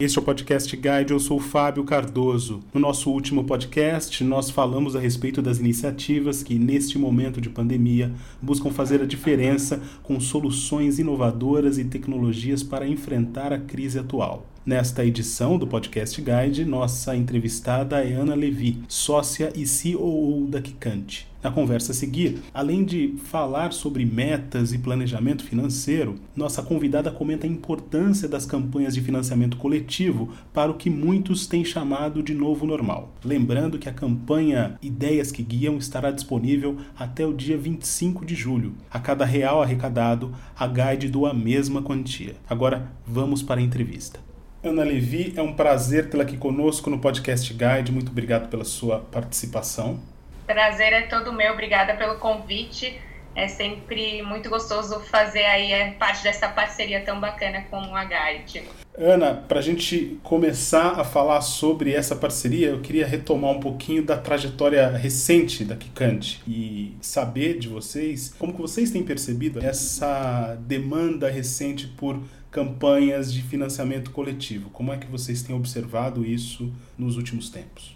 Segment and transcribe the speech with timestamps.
[0.00, 2.60] Este é o Podcast Guide, eu sou o Fábio Cardoso.
[2.72, 8.12] No nosso último podcast, nós falamos a respeito das iniciativas que, neste momento de pandemia,
[8.40, 14.46] buscam fazer a diferença com soluções inovadoras e tecnologias para enfrentar a crise atual.
[14.64, 21.26] Nesta edição do Podcast Guide, nossa entrevistada é Ana Levi, sócia e CEO da Kikante.
[21.40, 27.46] Na conversa a seguir, além de falar sobre metas e planejamento financeiro, nossa convidada comenta
[27.46, 32.66] a importância das campanhas de financiamento coletivo para o que muitos têm chamado de novo
[32.66, 33.14] normal.
[33.24, 38.74] Lembrando que a campanha Ideias que Guiam estará disponível até o dia 25 de julho.
[38.90, 42.34] A cada real arrecadado, a Guide doa a mesma quantia.
[42.50, 44.18] Agora, vamos para a entrevista.
[44.60, 47.92] Ana Levi, é um prazer tê-la aqui conosco no Podcast Guide.
[47.92, 50.00] Muito obrigado pela sua participação.
[50.48, 52.98] Prazer é todo meu, obrigada pelo convite.
[53.36, 58.62] É sempre muito gostoso fazer aí é, parte dessa parceria tão bacana com a Guide.
[58.96, 64.02] Ana, para a gente começar a falar sobre essa parceria, eu queria retomar um pouquinho
[64.02, 70.56] da trajetória recente da Kikante e saber de vocês como que vocês têm percebido essa
[70.62, 72.18] demanda recente por
[72.50, 74.70] campanhas de financiamento coletivo.
[74.70, 77.94] Como é que vocês têm observado isso nos últimos tempos?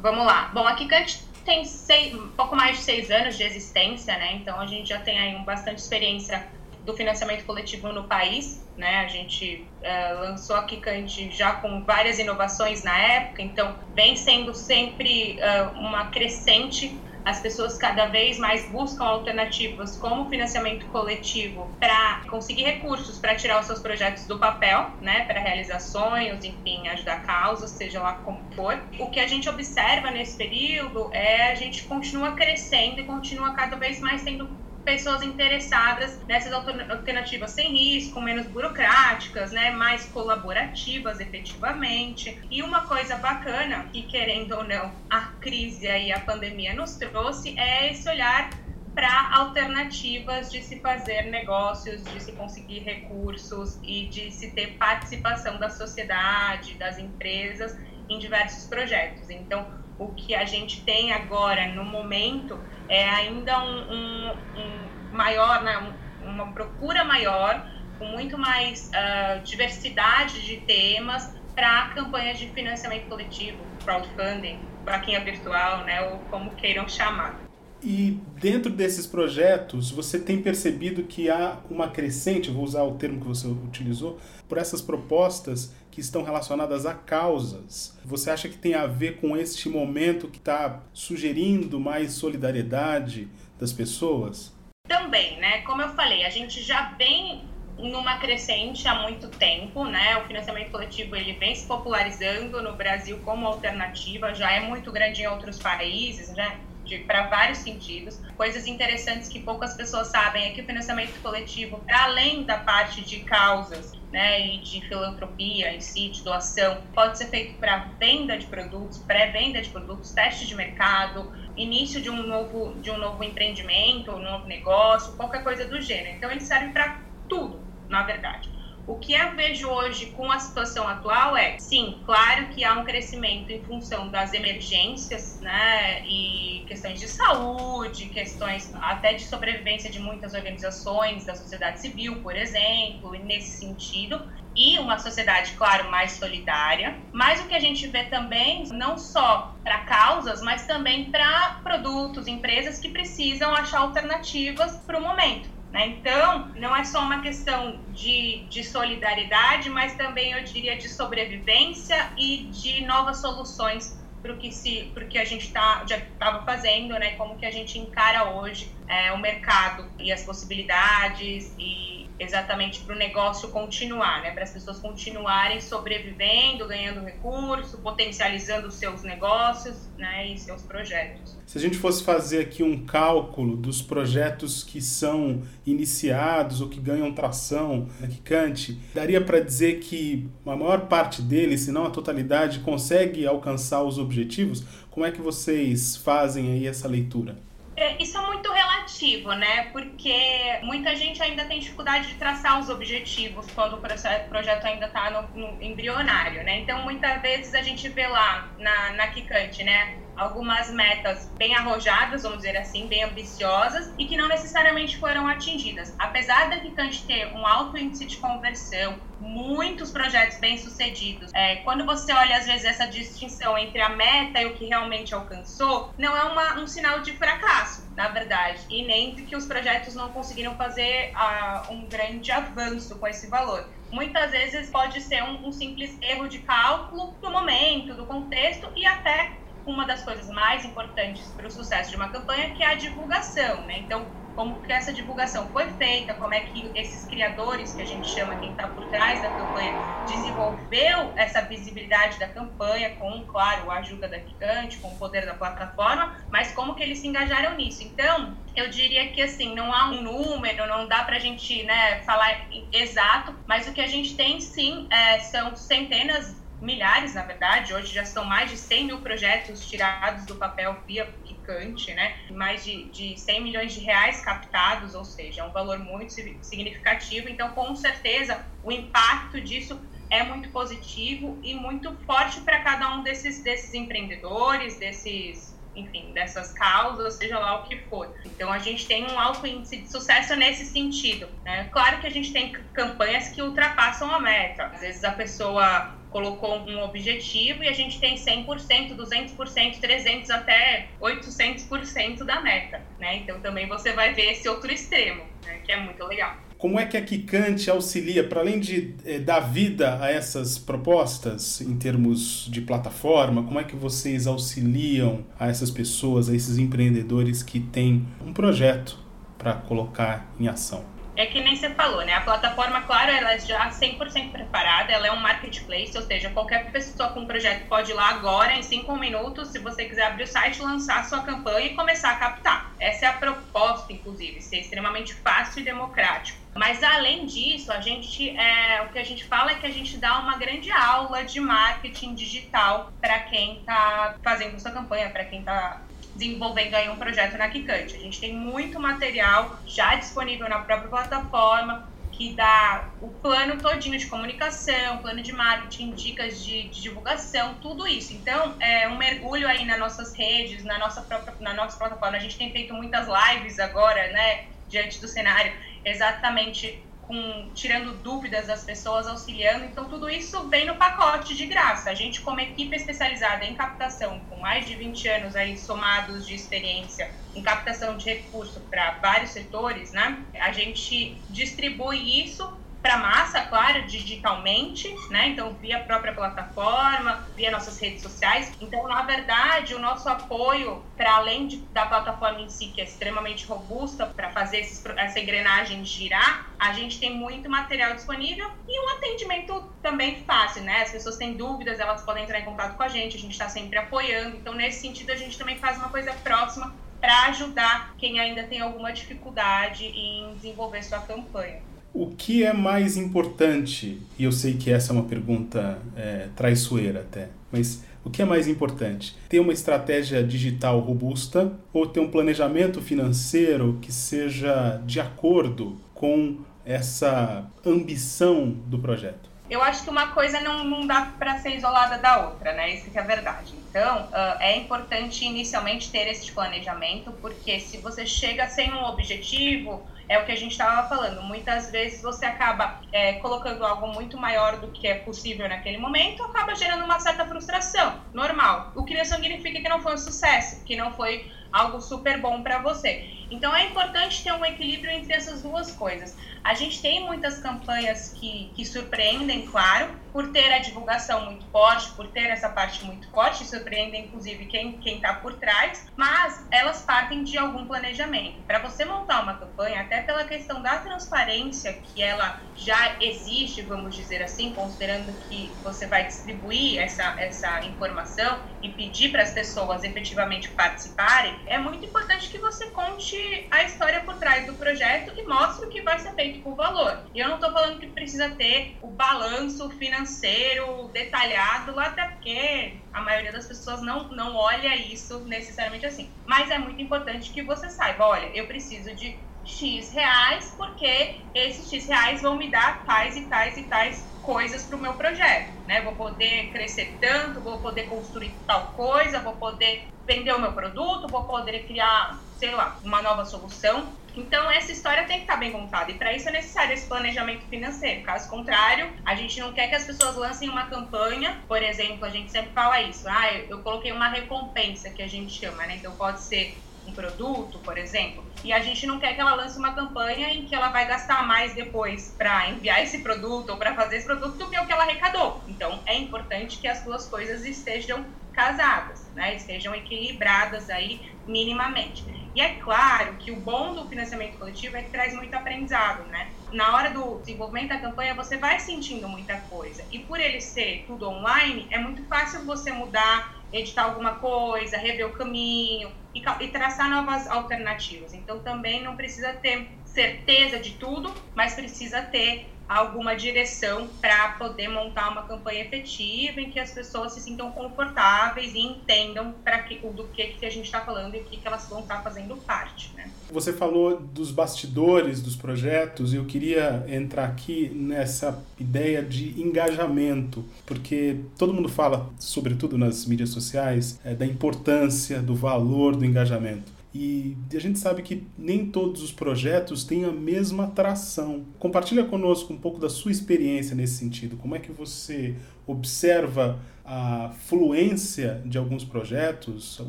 [0.00, 0.48] Vamos lá.
[0.54, 4.34] Bom, a Kikante tem seis, pouco mais de seis anos de existência, né?
[4.34, 6.46] Então a gente já tem aí um bastante experiência
[6.84, 9.00] do financiamento coletivo no país, né?
[9.00, 14.52] A gente uh, lançou a Kikante já com várias inovações na época, então vem sendo
[14.54, 22.22] sempre uh, uma crescente as pessoas cada vez mais buscam alternativas como financiamento coletivo para
[22.28, 27.22] conseguir recursos para tirar os seus projetos do papel, né, para realizar sonhos, enfim, ajudar
[27.22, 28.82] causas, seja lá como for.
[28.98, 33.76] O que a gente observa nesse período é a gente continua crescendo e continua cada
[33.76, 42.36] vez mais tendo pessoas interessadas nessas alternativas sem risco, menos burocráticas, né, mais colaborativas efetivamente.
[42.50, 47.58] E uma coisa bacana que querendo ou não a crise e a pandemia nos trouxe
[47.58, 48.50] é esse olhar
[48.94, 55.58] para alternativas de se fazer negócios, de se conseguir recursos e de se ter participação
[55.58, 57.76] da sociedade, das empresas
[58.08, 59.30] em diversos projetos.
[59.30, 59.66] Então,
[60.04, 62.58] o que a gente tem agora no momento
[62.88, 67.66] é ainda um, um, um maior, né, uma procura maior,
[67.98, 71.22] com muito mais uh, diversidade de temas
[71.54, 77.51] para campanhas de financiamento coletivo, crowdfunding, vaquinha virtual, né, ou como queiram chamar.
[77.84, 83.20] E dentro desses projetos, você tem percebido que há uma crescente, vou usar o termo
[83.20, 87.98] que você utilizou, por essas propostas que estão relacionadas a causas.
[88.04, 93.28] Você acha que tem a ver com este momento que está sugerindo mais solidariedade
[93.58, 94.54] das pessoas?
[94.86, 95.62] Também, né?
[95.62, 97.44] Como eu falei, a gente já vem
[97.78, 100.16] numa crescente há muito tempo, né?
[100.18, 105.22] O financiamento coletivo ele vem se popularizando no Brasil como alternativa, já é muito grande
[105.22, 106.60] em outros países, né?
[107.06, 108.20] Para vários sentidos.
[108.36, 113.02] Coisas interessantes que poucas pessoas sabem é que o financiamento coletivo, para além da parte
[113.02, 118.36] de causas né, e de filantropia em si, de doação, pode ser feito para venda
[118.36, 123.24] de produtos, pré-venda de produtos, teste de mercado, início de um novo, de um novo
[123.24, 126.16] empreendimento, um novo negócio, qualquer coisa do gênero.
[126.16, 128.50] Então, ele serve para tudo, na verdade.
[128.84, 132.84] O que eu vejo hoje com a situação atual é, sim, claro que há um
[132.84, 140.00] crescimento em função das emergências, né, e questões de saúde, questões até de sobrevivência de
[140.00, 144.20] muitas organizações da sociedade civil, por exemplo, nesse sentido,
[144.54, 147.00] e uma sociedade, claro, mais solidária.
[147.14, 152.26] Mas o que a gente vê também, não só para causas, mas também para produtos,
[152.26, 155.48] empresas que precisam achar alternativas para o momento.
[155.72, 155.86] Né?
[155.88, 161.96] Então, não é só uma questão de, de solidariedade, mas também eu diria de sobrevivência
[162.18, 166.90] e de novas soluções para o que, se, que a gente tá, já estava fazendo,
[166.94, 167.12] né?
[167.12, 172.94] como que a gente encara hoje é, o mercado e as possibilidades e exatamente para
[172.94, 174.30] o negócio continuar, né?
[174.30, 180.28] Para as pessoas continuarem sobrevivendo, ganhando recurso, potencializando os seus negócios, né?
[180.28, 181.36] E seus projetos.
[181.46, 186.78] Se a gente fosse fazer aqui um cálculo dos projetos que são iniciados ou que
[186.78, 191.90] ganham tração na Kikante, daria para dizer que a maior parte deles, se não a
[191.90, 194.62] totalidade, consegue alcançar os objetivos?
[194.90, 197.36] Como é que vocês fazem aí essa leitura?
[197.82, 199.64] É, isso é muito relativo, né?
[199.72, 205.10] Porque muita gente ainda tem dificuldade de traçar os objetivos quando o projeto ainda está
[205.10, 206.60] no, no, embrionário, né?
[206.60, 210.01] Então, muitas vezes a gente vê lá na, na Kikante, né?
[210.16, 215.94] Algumas metas bem arrojadas, vamos dizer assim, bem ambiciosas e que não necessariamente foram atingidas.
[215.98, 222.12] Apesar da Kikante ter um alto índice de conversão, muitos projetos bem-sucedidos, é, quando você
[222.12, 226.24] olha às vezes essa distinção entre a meta e o que realmente alcançou, não é
[226.24, 230.56] uma, um sinal de fracasso, na verdade, e nem de que os projetos não conseguiram
[230.56, 235.98] fazer uh, um grande avanço com esse valor muitas vezes pode ser um, um, simples
[236.00, 241.46] erro de cálculo do momento, do contexto e até uma das coisas mais importantes para
[241.46, 243.78] o sucesso de uma campanha, que é a divulgação, né?
[243.80, 248.08] Então, como que essa divulgação foi feita, como é que esses criadores, que a gente
[248.08, 253.76] chama quem está por trás da campanha, desenvolveu essa visibilidade da campanha com, claro, a
[253.76, 257.82] ajuda da Gigante, com o poder da plataforma, mas como que eles se engajaram nisso.
[257.84, 262.02] Então, eu diria que, assim, não há um número, não dá para a gente né,
[262.02, 267.74] falar exato, mas o que a gente tem, sim, é, são centenas milhares, na verdade,
[267.74, 272.16] hoje já são mais de 100 mil projetos tirados do papel via Picante, né?
[272.30, 277.28] Mais de, de 100 milhões de reais captados, ou seja, é um valor muito significativo.
[277.28, 279.78] Então, com certeza, o impacto disso
[280.08, 286.52] é muito positivo e muito forte para cada um desses, desses empreendedores, desses enfim, dessas
[286.52, 288.14] causas, seja lá o que for.
[288.26, 291.26] Então a gente tem um alto índice de sucesso nesse sentido.
[291.44, 291.68] Né?
[291.72, 294.66] Claro que a gente tem campanhas que ultrapassam a meta.
[294.66, 300.88] Às vezes a pessoa colocou um objetivo e a gente tem 100%, 200%, 300% até
[301.00, 303.16] 800% da meta, né?
[303.16, 305.58] Então também você vai ver esse outro extremo, né?
[305.64, 306.36] que é muito legal.
[306.58, 311.60] Como é que a Kikante auxilia, para além de eh, dar vida a essas propostas
[311.60, 317.42] em termos de plataforma, como é que vocês auxiliam a essas pessoas, a esses empreendedores
[317.42, 318.96] que têm um projeto
[319.36, 320.84] para colocar em ação?
[321.22, 322.14] É que nem você falou, né?
[322.14, 326.70] A plataforma, claro, ela é já 100% preparada, ela é um marketplace, ou seja, qualquer
[326.72, 330.24] pessoa com um projeto pode ir lá agora, em cinco minutos, se você quiser abrir
[330.24, 332.72] o site, lançar sua campanha e começar a captar.
[332.80, 336.42] Essa é a proposta, inclusive, ser extremamente fácil e democrático.
[336.54, 339.96] Mas além disso, a gente, é, o que a gente fala é que a gente
[339.98, 345.40] dá uma grande aula de marketing digital para quem está fazendo sua campanha, para quem
[345.40, 345.82] está
[346.14, 347.96] desenvolvendo aí um projeto na Kikante.
[347.96, 353.98] A gente tem muito material já disponível na própria plataforma que dá o plano todinho
[353.98, 358.12] de comunicação, plano de marketing, dicas de, de, divulgação, tudo isso.
[358.12, 362.16] Então, é um mergulho aí nas nossas redes, na nossa própria na nossa plataforma.
[362.16, 365.52] A gente tem feito muitas lives agora, né, diante do cenário,
[365.84, 369.64] exatamente com, tirando dúvidas das pessoas, auxiliando.
[369.64, 371.90] Então, tudo isso vem no pacote de graça.
[371.90, 376.34] A gente, como equipe especializada em captação, com mais de 20 anos aí somados de
[376.34, 380.24] experiência em captação de recursos para vários setores, né?
[380.40, 385.28] A gente distribui isso para massa, claro, digitalmente, né?
[385.28, 388.52] Então, via própria plataforma, via nossas redes sociais.
[388.60, 392.84] Então, na verdade, o nosso apoio, para além de, da plataforma em si, que é
[392.84, 398.84] extremamente robusta para fazer esses, essa engrenagem girar, a gente tem muito material disponível e
[398.84, 400.82] um atendimento também fácil, né?
[400.82, 403.48] As pessoas têm dúvidas, elas podem entrar em contato com a gente, a gente está
[403.48, 404.36] sempre apoiando.
[404.38, 408.60] Então, nesse sentido, a gente também faz uma coisa próxima para ajudar quem ainda tem
[408.60, 411.71] alguma dificuldade em desenvolver sua campanha.
[411.94, 414.00] O que é mais importante?
[414.18, 418.24] E eu sei que essa é uma pergunta é, traiçoeira até, mas o que é
[418.24, 419.14] mais importante?
[419.28, 426.38] Ter uma estratégia digital robusta ou ter um planejamento financeiro que seja de acordo com
[426.64, 429.31] essa ambição do projeto?
[429.52, 432.70] Eu acho que uma coisa não, não dá para ser isolada da outra, né?
[432.72, 433.54] Isso que é verdade.
[433.54, 439.86] Então, uh, é importante inicialmente ter esse planejamento, porque se você chega sem um objetivo,
[440.08, 441.22] é o que a gente estava falando.
[441.24, 446.22] Muitas vezes você acaba é, colocando algo muito maior do que é possível naquele momento,
[446.22, 448.00] acaba gerando uma certa frustração.
[448.14, 448.72] Normal.
[448.74, 452.42] O que não significa que não foi um sucesso, que não foi algo super bom
[452.42, 453.04] para você.
[453.30, 456.16] Então é importante ter um equilíbrio entre essas duas coisas.
[456.44, 461.94] A gente tem muitas campanhas que, que surpreendem, claro, por ter a divulgação muito forte,
[461.94, 467.24] por ter essa parte muito forte, surpreendem inclusive quem está por trás, mas elas partem
[467.24, 468.42] de algum planejamento.
[468.42, 473.94] Para você montar uma campanha, até pela questão da transparência que ela já existe, vamos
[473.94, 479.82] dizer assim, considerando que você vai distribuir essa, essa informação e pedir para as pessoas
[479.82, 483.16] efetivamente participarem, é muito importante que você conte
[483.50, 487.06] a história por trás do projeto e mostre o que vai ser feito com valor.
[487.14, 493.02] E eu não estou falando que precisa ter o balanço financeiro detalhado, até porque a
[493.02, 496.14] maioria das pessoas não, não olha isso necessariamente assim.
[496.26, 501.70] Mas é muito importante que você saiba, olha, eu preciso de X reais, porque esses
[501.70, 505.52] X reais vão me dar tais e tais e tais coisas para o meu projeto,
[505.66, 505.80] né?
[505.82, 511.08] Vou poder crescer tanto, vou poder construir tal coisa, vou poder vender o meu produto,
[511.08, 513.88] vou poder criar, sei lá, uma nova solução.
[514.14, 517.46] Então, essa história tem que estar bem contada e para isso é necessário esse planejamento
[517.46, 518.02] financeiro.
[518.02, 522.10] Caso contrário, a gente não quer que as pessoas lancem uma campanha, por exemplo, a
[522.10, 525.76] gente sempre fala isso, ah, eu coloquei uma recompensa que a gente chama, né?
[525.76, 526.54] Então, pode ser
[526.86, 530.46] um produto, por exemplo, e a gente não quer que ela lance uma campanha em
[530.46, 534.36] que ela vai gastar mais depois para enviar esse produto ou para fazer esse produto
[534.36, 535.42] do que o que ela arrecadou.
[535.46, 539.36] Então, é importante que as duas coisas estejam casadas, né?
[539.36, 542.04] Estejam equilibradas aí minimamente.
[542.34, 546.32] E é claro que o bom do financiamento coletivo é que traz muito aprendizado, né?
[546.50, 549.86] Na hora do desenvolvimento da campanha, você vai sentindo muita coisa.
[549.90, 555.06] E por ele ser tudo online, é muito fácil você mudar, editar alguma coisa, rever
[555.06, 558.14] o caminho e, e traçar novas alternativas.
[558.14, 564.68] Então também não precisa ter certeza de tudo, mas precisa ter alguma direção para poder
[564.68, 569.76] montar uma campanha efetiva em que as pessoas se sintam confortáveis e entendam para que,
[569.78, 572.02] do que, que a gente está falando e o que, que elas vão estar tá
[572.02, 572.92] fazendo parte.
[572.96, 573.10] Né?
[573.30, 580.44] Você falou dos bastidores dos projetos e eu queria entrar aqui nessa ideia de engajamento,
[580.64, 586.71] porque todo mundo fala, sobretudo nas mídias sociais, é, da importância, do valor do engajamento.
[586.94, 591.46] E a gente sabe que nem todos os projetos têm a mesma atração.
[591.58, 594.36] Compartilha conosco um pouco da sua experiência nesse sentido.
[594.36, 595.34] Como é que você
[595.66, 599.88] observa a fluência de alguns projetos, o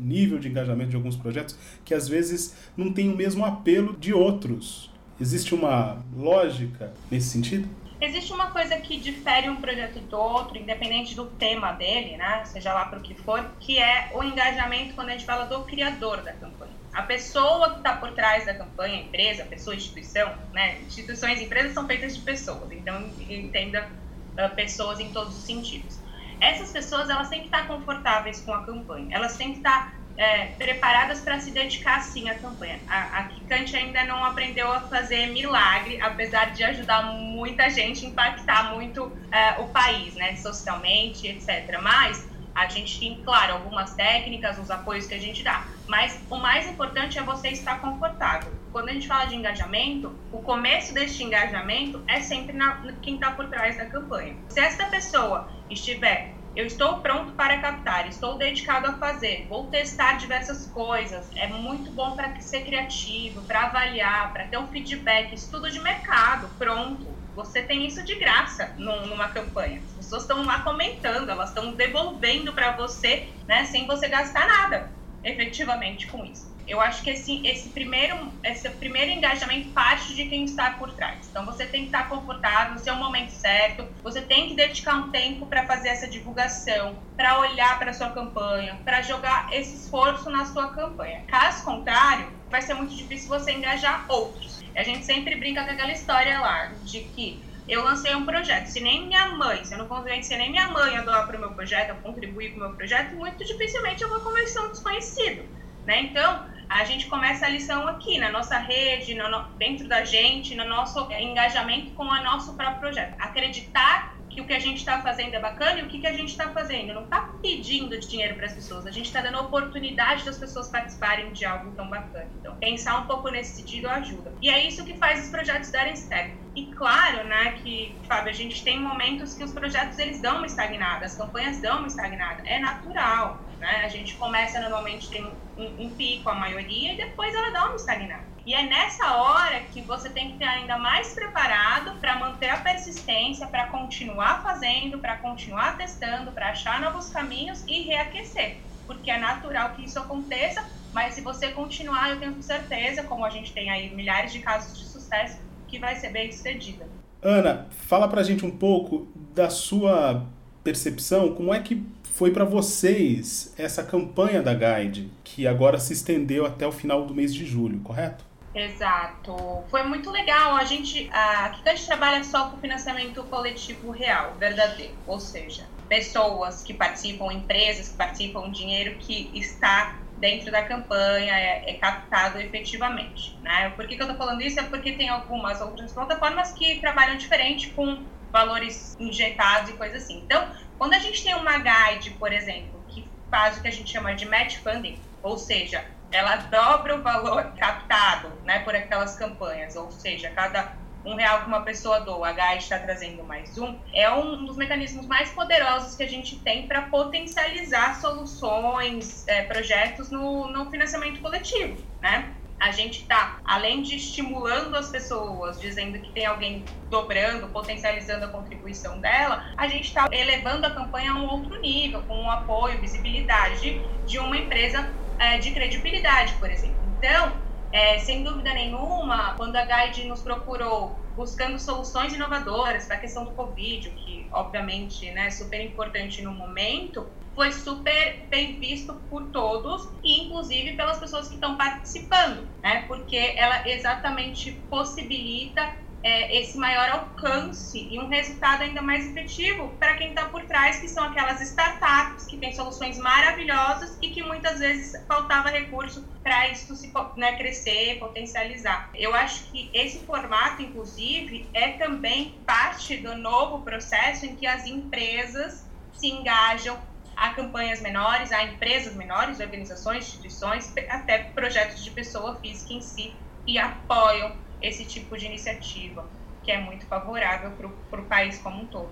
[0.00, 4.12] nível de engajamento de alguns projetos que às vezes não tem o mesmo apelo de
[4.12, 4.90] outros?
[5.20, 7.68] Existe uma lógica nesse sentido?
[8.00, 12.44] Existe uma coisa que difere um projeto do outro, independente do tema dele, né?
[12.44, 15.64] Seja lá para o que for, que é o engajamento quando a gente fala do
[15.64, 16.76] criador da campanha.
[16.94, 20.80] A pessoa que está por trás da campanha, empresa, pessoa, instituição, né?
[20.82, 23.90] Instituições e empresas são feitas de pessoas, então entenda
[24.38, 25.98] uh, pessoas em todos os sentidos.
[26.40, 30.46] Essas pessoas, elas têm que estar confortáveis com a campanha, elas têm que estar é,
[30.58, 32.80] preparadas para se dedicar sim à campanha.
[32.88, 38.74] A, a Kikante ainda não aprendeu a fazer milagre, apesar de ajudar muita gente, impactar
[38.74, 41.78] muito é, o país, né, socialmente, etc.
[41.80, 45.64] Mas a gente tem, claro, algumas técnicas, os apoios que a gente dá.
[45.86, 48.52] Mas o mais importante é você estar confortável.
[48.72, 53.30] Quando a gente fala de engajamento, o começo deste engajamento é sempre na, quem está
[53.30, 54.34] por trás da campanha.
[54.48, 60.14] Se esta pessoa estiver eu estou pronto para captar, estou dedicado a fazer, vou testar
[60.14, 61.30] diversas coisas.
[61.36, 66.50] É muito bom para ser criativo, para avaliar, para ter um feedback, estudo de mercado,
[66.58, 67.16] pronto.
[67.34, 69.80] Você tem isso de graça numa campanha.
[69.86, 74.92] As pessoas estão lá comentando, elas estão devolvendo para você, né, sem você gastar nada,
[75.22, 80.44] efetivamente, com isso eu acho que esse, esse, primeiro, esse primeiro engajamento parte de quem
[80.44, 81.26] está por trás.
[81.30, 85.10] Então, você tem que estar confortável, no seu momento certo, você tem que dedicar um
[85.10, 90.44] tempo para fazer essa divulgação, para olhar para sua campanha, para jogar esse esforço na
[90.44, 91.24] sua campanha.
[91.26, 94.62] Caso contrário, vai ser muito difícil você engajar outros.
[94.76, 98.66] A gente sempre brinca com aquela história lá de que eu lancei um projeto.
[98.66, 101.40] Se nem minha mãe, se eu não convencer nem minha mãe a doar para o
[101.40, 105.44] meu projeto, a contribuir para o meu projeto, muito dificilmente eu vou convencer um desconhecido.
[105.84, 106.02] Né?
[106.02, 110.64] Então, a gente começa a lição aqui, na nossa rede, no, dentro da gente, no
[110.66, 113.14] nosso engajamento com o nosso próprio projeto.
[113.18, 116.12] Acreditar que o que a gente está fazendo é bacana e o que, que a
[116.12, 116.92] gente está fazendo.
[116.92, 121.32] Não está pedindo dinheiro para as pessoas, a gente está dando oportunidade das pessoas participarem
[121.32, 122.28] de algo tão bacana.
[122.38, 124.32] Então, pensar um pouco nesse sentido ajuda.
[124.42, 126.36] E é isso que faz os projetos darem certo.
[126.54, 130.46] E claro, né, que, Fábio, a gente tem momentos que os projetos eles dão uma
[130.46, 132.42] estagnada, as campanhas dão uma estagnada.
[132.46, 133.82] É natural, né?
[133.84, 137.76] A gente começa normalmente tem um, um pico, a maioria, e depois ela dá uma
[137.76, 138.28] estagnada.
[138.46, 142.56] E é nessa hora que você tem que ter ainda mais preparado para manter a
[142.56, 148.56] persistência, para continuar fazendo, para continuar testando, para achar novos caminhos e reaquecer.
[148.86, 153.30] Porque é natural que isso aconteça, mas se você continuar, eu tenho certeza, como a
[153.30, 156.88] gente tem aí milhares de casos de sucesso, que vai ser bem sucedida.
[157.20, 160.24] Ana, fala pra gente um pouco da sua
[160.64, 161.84] percepção, como é que
[162.18, 167.14] foi para vocês essa campanha da Guide, que agora se estendeu até o final do
[167.14, 168.24] mês de julho, correto?
[168.52, 169.62] Exato.
[169.70, 170.56] Foi muito legal.
[170.56, 174.94] A gente, aqui a gente trabalha só com financiamento coletivo real, verdadeiro.
[175.06, 181.70] Ou seja, pessoas que participam, empresas que participam, dinheiro que está dentro da campanha, é,
[181.70, 183.38] é captado efetivamente.
[183.44, 183.72] Né?
[183.76, 184.58] Por que, que eu estou falando isso?
[184.58, 190.18] É porque tem algumas outras plataformas que trabalham diferente com valores injetados e coisas assim.
[190.24, 193.90] Então, quando a gente tem uma guide, por exemplo, que faz o que a gente
[193.90, 199.76] chama de match funding, ou seja, ela dobra o valor captado né, por aquelas campanhas,
[199.76, 200.72] ou seja, cada
[201.04, 204.56] um real que uma pessoa doa, a GAI está trazendo mais um, é um dos
[204.56, 211.20] mecanismos mais poderosos que a gente tem para potencializar soluções, é, projetos no, no financiamento
[211.20, 212.34] coletivo, né?
[212.60, 218.28] A gente está, além de estimulando as pessoas, dizendo que tem alguém dobrando, potencializando a
[218.28, 222.80] contribuição dela, a gente está elevando a campanha a um outro nível, com o apoio,
[222.80, 226.78] visibilidade de uma empresa é, de credibilidade, por exemplo.
[226.98, 227.32] Então,
[227.70, 233.24] é, sem dúvida nenhuma, quando a Guide nos procurou buscando soluções inovadoras para a questão
[233.24, 237.06] do Covid, que obviamente né, é super importante no momento,
[237.38, 242.82] foi super bem visto por todos inclusive pelas pessoas que estão participando, né?
[242.88, 245.62] Porque ela exatamente possibilita
[246.02, 250.80] é, esse maior alcance e um resultado ainda mais efetivo para quem está por trás,
[250.80, 256.48] que são aquelas startups que têm soluções maravilhosas e que muitas vezes faltava recurso para
[256.48, 258.90] isso se né, crescer, potencializar.
[258.96, 264.66] Eu acho que esse formato, inclusive, é também parte do novo processo em que as
[264.66, 266.80] empresas se engajam
[267.18, 273.12] a campanhas menores, a empresas menores, organizações, instituições, até projetos de pessoa física em si,
[273.44, 276.08] e apoiam esse tipo de iniciativa,
[276.44, 277.50] que é muito favorável
[277.90, 278.90] para o país como um todo.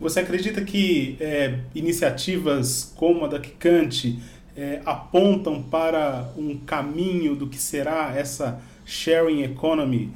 [0.00, 4.20] Você acredita que é, iniciativas como a da Kikante
[4.56, 10.12] é, apontam para um caminho do que será essa sharing economy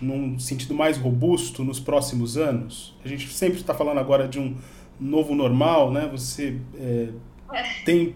[0.00, 2.96] num sentido mais robusto nos próximos anos?
[3.04, 4.56] A gente sempre está falando agora de um
[4.98, 6.08] novo normal, né?
[6.10, 7.08] Você é,
[7.84, 8.14] tem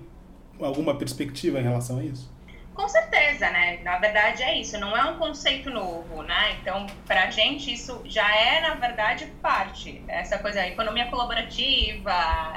[0.61, 2.31] alguma perspectiva em relação a isso?
[2.79, 3.81] Com certeza, né?
[3.83, 6.57] Na verdade é isso, não é um conceito novo, né?
[6.61, 10.01] Então, para a gente isso já é, na verdade, parte.
[10.07, 12.13] Essa coisa, economia colaborativa,